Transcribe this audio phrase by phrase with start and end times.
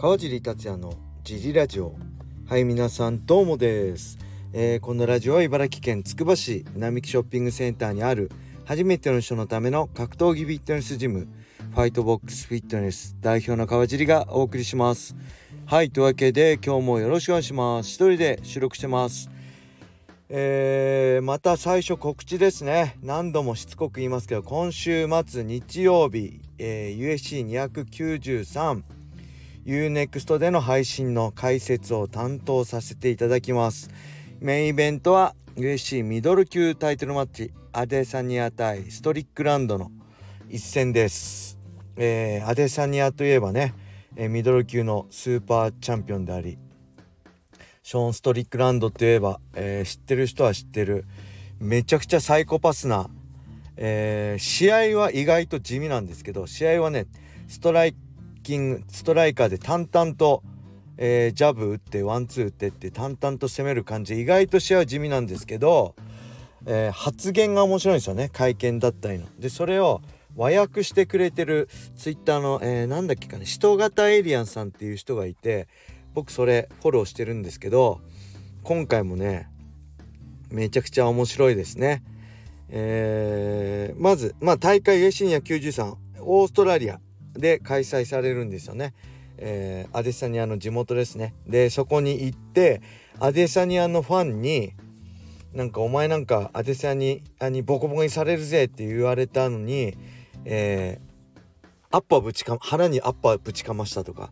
[0.00, 1.94] 川尻達也のジリラジオ。
[2.48, 4.16] はい皆さんどうもです、
[4.54, 8.30] えー、このラジオは茨城県つくば市並木ショッピングセンターにある
[8.64, 11.28] 初めての人のための格闘技フィットネスジム
[11.72, 15.14] ファイトボックスフィットネス代表の川尻がお送りします。
[15.66, 17.90] はいというわけで今日もよろしくお願いします。
[17.90, 19.28] 一人で収録してます。
[20.30, 22.96] えー、また最初告知ですね。
[23.02, 28.82] 何度もしつこく言いますけど今週末日曜日、えー、USC293
[29.66, 33.90] UNEXT での配信の解説を担当させていただきます。
[34.40, 37.52] メインイベントは USC ミドル級タイトルマッチ。
[37.72, 39.92] アデサニア対ストリックランドの
[40.48, 41.56] 一戦です、
[41.94, 43.74] えー、アデサニアといえばね、
[44.16, 46.58] えー、ミドル級のスーパーチャンピオンであり
[47.84, 51.04] ショーン・ストリックランドといえば、えー、知ってる人は知ってる
[51.60, 53.08] めちゃくちゃサイコパスな、
[53.76, 57.06] えー、試合は意外と地味なんですけど試合はね
[57.46, 57.94] ストライ
[58.50, 60.42] キングストライカーで淡々と、
[60.96, 65.94] えー、ジャブ打ってワンツー打ってって淡々と攻める感じ意外と試合は地味なんですけど、
[66.66, 69.26] えー、発言が面白いんですよね会見だったりの。
[69.38, 70.02] でそれを
[70.34, 75.68] 和訳してくれてるツイッターの、えー、なんだっけかね人型エイリアンさんっていう人がいて
[76.14, 78.00] 僕それフォローしてるんですけど
[78.64, 79.48] 今回もね
[80.50, 82.02] めちゃくちゃ面白いですね。
[82.68, 87.00] えー、まず、まあ、大会 A シニア93オーストラリア
[87.40, 88.94] で開催されるんですよね。
[89.38, 91.34] えー、アデサニアの地元ですね。
[91.46, 92.82] でそこに行って
[93.18, 94.74] アデサニアのファンに
[95.52, 99.96] なんかお前なんかアデサニアにボコボコにされるぜって言われたのに、
[100.44, 104.30] えー、アッパーぶちか腹にアッパーぶちかましたとか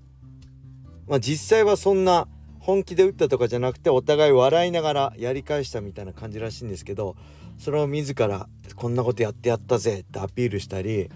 [1.09, 2.29] まあ実際はそんな
[2.61, 7.17] 本気で打ったとかじゃなくてお互い笑いながらやり返したみたいな感じらしいんですけど
[7.59, 11.11] それを自らこんなことやってやったぜってアピールしたり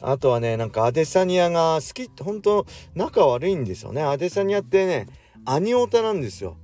[0.00, 4.02] あとはねなんかアデサニアが好きって本当仲悪いんですよね。
[4.02, 5.06] アデサニアってね
[5.44, 6.56] アニオタなんですよ。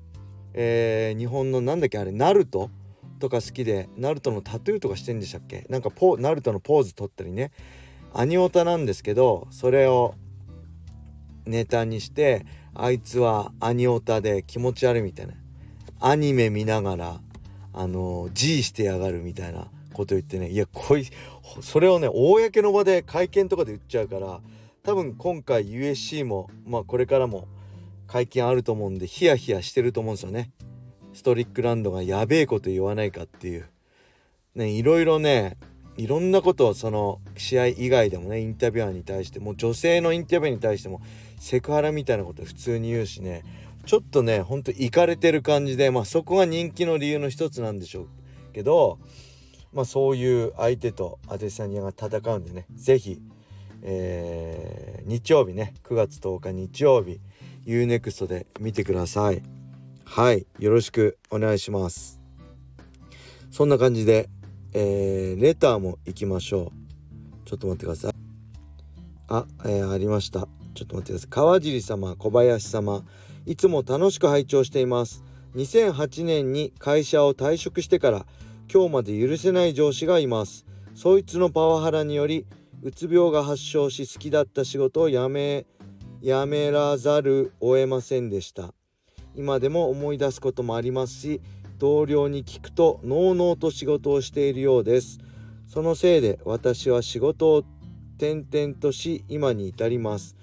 [0.55, 2.71] えー、日本のなんだっけあれナルト？
[3.19, 5.65] とか好きでナルトのタトゥーとかしてんでしたっけ？
[5.69, 7.53] なんかポナルトのポーズ取ったりね。
[8.13, 10.15] アニオタなんですけどそれを
[11.47, 15.35] ネタにしてあいつはアニオタで気持ち悪いみたいな。
[16.01, 17.21] アニメ見ながら
[17.73, 19.69] あの G してやがるみたいな。
[19.93, 21.07] こと言ってねいやこい
[21.61, 24.41] それをね公の場で会見とかで言っちゃうから
[24.83, 27.47] 多分今回 USC もまあこれからも
[28.07, 30.51] 会見あると思うんでヒヤヒヤしてると思うんですよね。
[31.15, 33.69] ストリックランドがやべえこと言わないかっていう。
[34.55, 35.57] ねいろいろね
[35.97, 41.01] いろんなことをその試合以外でもねインタビュアーに対しても女性のインタビュアーに対しても
[41.39, 43.45] セクハラみたいなこと普通に言うしね
[43.85, 48.09] ちょっとねほんといかれてる感じでまあそこが人気の理由の一つなんでしょう
[48.53, 48.99] けど
[49.73, 53.21] まあそういう相手とアデサニアが戦うんでね是非、
[53.83, 57.21] えー、日曜日ね9月10日日曜日
[57.67, 59.43] UNEXT で見てください。
[60.05, 62.21] はいよろしくお願いします。
[63.51, 64.29] そんな感じで
[64.75, 66.73] えー、レターも行きましょ
[67.45, 67.49] う。
[67.49, 68.13] ちょっと待ってください。
[69.29, 70.49] あ、えー、ありました。
[70.75, 71.29] ちょっと待ってください。
[71.29, 73.05] 川尻様小林様
[73.45, 75.23] いつも楽しく拝聴しています。
[75.57, 78.27] 2008年に会社を退職してから
[78.71, 80.67] 今日まで許せない上司がいます。
[80.95, 82.47] そいつのパワハラにより
[82.83, 85.67] うつ病が発症し好きだった仕事を辞め
[86.21, 88.75] 辞めらざるを得ませんでした。
[89.35, 91.41] 今でも思い出すこともありますし
[91.79, 95.19] 同僚に聞くとのうのうと仕事をしているようです。
[95.67, 97.65] そのせいで私は仕事を
[98.19, 100.37] 転々とし今に至ります。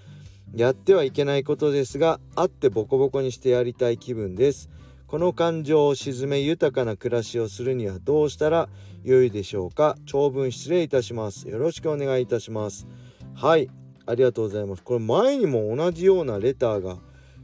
[0.55, 4.69] やってはいけないことですが会ってボコボコにしてやりたい気分です。
[5.09, 8.69] この感情を鎮め豊かな暮らしをするにはどうしたら
[9.03, 9.97] 良いでしょうか？
[10.05, 11.49] 長文失礼いたします。
[11.49, 12.85] よろしくお願いいたします。
[13.33, 13.71] はい。
[14.05, 14.83] ありがとうございます。
[14.83, 16.97] これ前にも同じようなレターが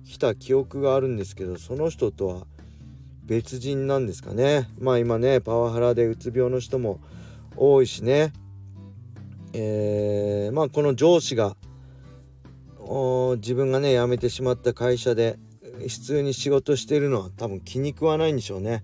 [0.03, 2.45] 来た記憶があるんですけどその人とは
[3.23, 4.69] 別人なんですかね？
[4.79, 6.99] まあ今ねパワハラでうつ病の人も
[7.57, 8.31] 多いしね。
[9.53, 11.57] えー、まあこの上司が
[13.37, 15.39] 自分がね辞めてしまった会社で
[15.87, 18.83] 普通に仕事してるのは多分気に食わないんでしょうね。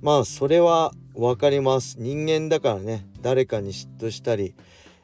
[0.00, 1.96] まあそれは分かります。
[1.98, 4.54] 人間だからね誰かに嫉妬したり、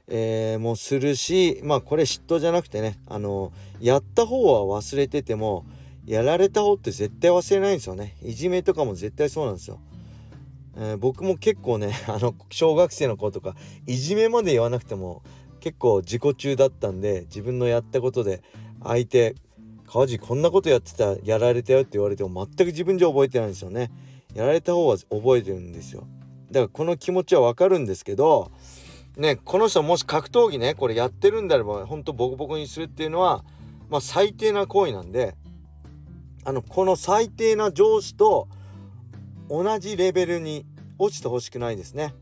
[0.09, 5.67] えー、もするしまあこれ嫉妬じゃなくてねあのやった方は忘れてても
[6.07, 8.17] やられた方って絶対忘れないんですよね。
[8.23, 9.81] いじめとかも絶対そうなんですよ、
[10.77, 13.57] えー、僕も結構ね あの小学生の子とか
[13.87, 15.23] いじめまで言わなくても
[15.61, 18.43] 結構自己中だったんで自分のやったことで
[18.83, 19.35] 相手
[19.87, 23.91] 川地こんなことやってたやられたよって言われても全く自分じゃ覚えてないんですよね。
[24.35, 26.07] やられた方は覚えてるんですよ。
[26.51, 28.51] だからこの気持ちはわかるんですけど
[29.17, 33.45] ねこの人もし格闘技ねこれやってるんであればほんとボコボコにするっていうのは
[33.89, 35.35] まあ最低な行為なんで
[36.45, 38.49] あのこの最低な上司と
[39.49, 40.67] 同じレベルに
[40.99, 42.15] 落ちてほしくないですね。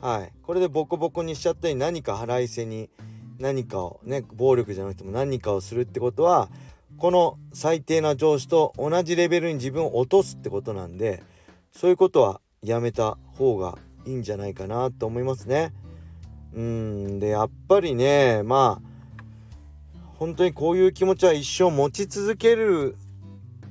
[0.00, 2.90] はい、これでボコボコにしちゃったり何か腹いせに
[3.38, 6.48] 何かをね暴力じゃなくても何かをするってことは
[7.02, 11.20] この最低な上司と同じレベルに自分を落とすってことなんで
[11.72, 13.76] そういうことはやめた方が
[14.06, 15.72] いいんじゃないかなと思いますね。
[16.54, 22.94] うんでやっぱりねまあ本当にこういう気持ちは一生持ち続ける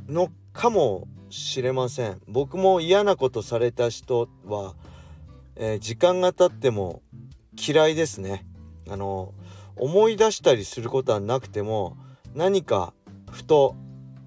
[0.10, 4.76] のかもしれません僕も嫌なことされた人は、
[5.56, 7.02] えー、時間が経っても
[7.56, 8.46] 嫌いですね
[8.90, 9.34] あの
[9.78, 11.96] 思い出したりすることはなくても
[12.36, 12.94] 何か
[13.32, 13.76] ふと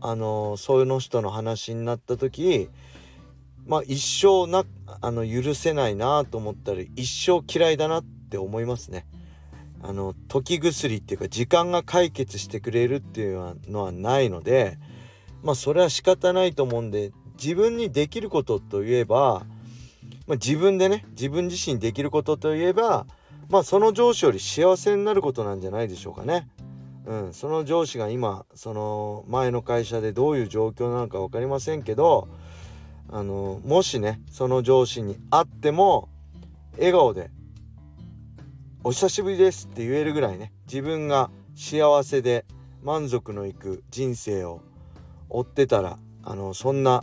[0.01, 2.69] あのそうの人の話になった時
[3.67, 4.65] まあ一生な
[5.01, 9.07] あの許せないなと思ったり一生嫌いだなって思いますね。
[9.83, 14.79] あの時薬っていうか時間が解決してくれるっていうのはないので
[15.43, 19.45] まあそれは仕方ないと思うんで自分にできることといえば、
[20.27, 23.07] まあ、自分でね自分自身できることといえば
[23.51, 26.49] まあその上司より幸せになることなんじゃないでしょうかね。
[27.07, 32.29] うん、その上司が今その前の会社でどういう状況なのか分かりませんけど
[33.11, 36.09] あのもしねその上司に会っても
[36.77, 37.31] 笑顔で
[38.83, 42.47] 「お久しぶりです」って言えるぐらいね自分が幸せで
[42.83, 44.61] 満足のいく人生を
[45.29, 47.03] 追ってたらあのそんな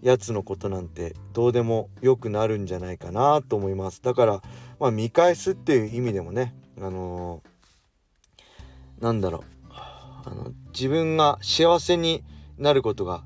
[0.00, 4.02] やつのことなんてどうでもよくなるんじゃないかなと思います。
[4.02, 4.42] だから
[4.80, 7.48] まあ見返すっていう意味でもねあのー、
[9.02, 9.42] なんだろう。
[9.74, 12.22] あの自分が幸せに
[12.56, 13.24] なることが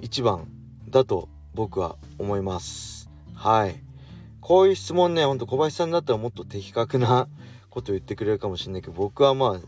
[0.00, 0.48] 一番
[0.88, 3.08] だと僕は思います。
[3.32, 3.80] はい。
[4.40, 7.28] こういう質問ねほんと小林さんだったらもっと的確な
[7.70, 9.66] こと言ってくれるかもしれないけど僕はまあ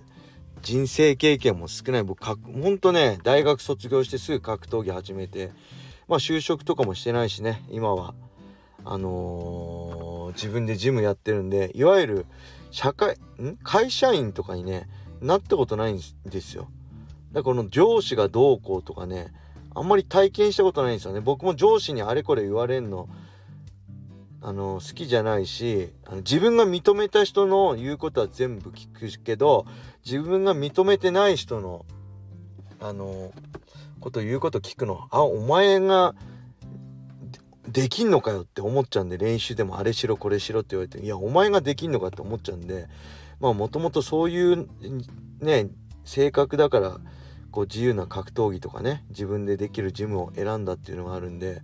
[0.61, 2.03] 人生経験も少ない。
[2.03, 2.35] 僕ほ
[2.71, 5.53] んとね大学卒業してすぐ格闘技始めて
[6.09, 8.13] まあ就職とかもしてないしね今は。
[8.85, 12.27] あのー、自分でジムやってるんでいわゆる
[12.71, 13.57] 社会ん？
[13.63, 14.89] 会社員とかにね
[15.21, 16.69] なったことないんですよ。
[17.33, 19.33] だからこの上司がどうこうとかね
[19.75, 21.21] あんまり体験したことないんですよね。
[21.21, 23.09] 僕も上司にあれこれ言われんの
[24.41, 29.67] あの好きじゃないしあの自分が認めた人の言うことは全部聞くけど
[30.05, 31.85] 自分が認めてない人の
[32.81, 33.33] あの
[34.01, 36.15] こと言うこと聞くのあお前が
[37.73, 42.89] できんのかよって思っちゃうんで練習でもあれしろこれしろって言われていやお前ができんのかって思っちゃうんで
[43.41, 44.69] まあもともとそういう
[45.41, 45.69] ね
[46.05, 46.99] 性格だから
[47.51, 51.63] こう自由な格闘技とかね自分でできるジムを選んだっていうのがあるんで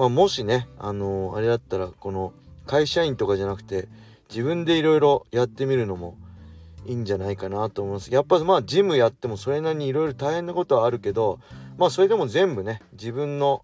[0.00, 2.32] まあ、もしね、あのー、あれだったらこの
[2.66, 3.86] 会社員とかじゃなくて
[4.30, 6.16] 自分でいろいろやってみるのも
[6.86, 8.14] いいんじゃないかなと思います。
[8.14, 11.38] やっぱまあジムやってもそれなりにいろいろ大変なことはあるけど
[11.76, 13.62] まあそれでも全部ね自分の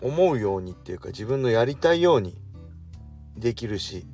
[0.00, 2.36] 思うようにっていうか自分のやりたいように
[3.36, 4.06] できるし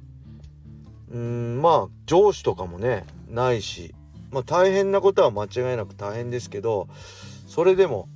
[1.10, 3.94] うんまあ上司とかもねないし
[4.30, 6.88] まあ大変なことは間違いなく大変ですけど
[7.46, 8.08] それでも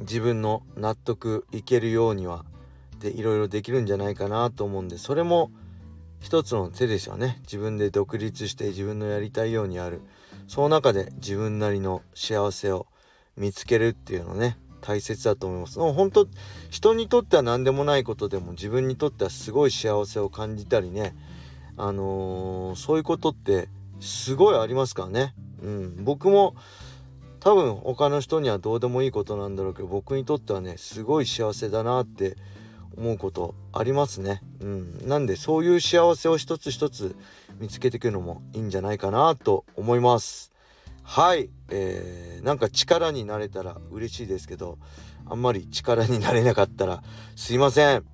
[0.00, 2.44] 自分の納得いけるようには
[3.00, 5.50] でいろいろできるんじゃないかなと思うんでそれも
[6.22, 7.40] 一つの手ですよね。
[7.42, 10.02] 自分で独立して自分のやりたいようにやる。
[10.46, 12.86] その中で自分なりの幸せを
[13.36, 14.56] 見つけるっていうのね。
[14.82, 15.78] 大切だと思います。
[15.78, 16.28] もう本当
[16.68, 21.16] 人にとっては何でもないことでも自分にとってはすごい幸せを感じたりね。
[21.78, 23.68] あのー、そういうことって
[24.00, 25.34] すごいありますからね。
[25.62, 26.04] うん。
[26.04, 26.54] 僕も
[27.40, 32.36] 多分他の人にはどうでもいいことなんだろうけど僕にとってはねすごい幸せだなって
[32.96, 34.42] 思うことありますね。
[34.60, 37.16] うん、なんでそういう幸せを一つ一つ
[37.58, 40.51] 見つけていくのもいいんじゃないかなと思います。
[41.02, 44.78] はい、えー、なんか力になれたら嬉しいですけど
[45.26, 47.02] あんまり力になれなかったら
[47.36, 48.04] すいません。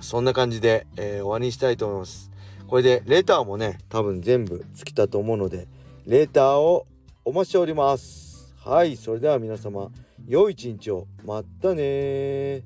[0.00, 2.30] そんな感じで、えー、終わりにしたいと思います。
[2.66, 5.68] これでレターもね多分全部尽きたと思うので
[6.06, 6.86] レターを
[7.24, 8.54] お待ちしております。
[8.64, 9.90] はいそれでは皆様
[10.26, 12.62] 良い一日をまたね